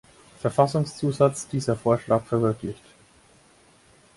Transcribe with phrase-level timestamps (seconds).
[0.41, 2.81] Verfassungszusatz dieser Vorschlag verwirklicht.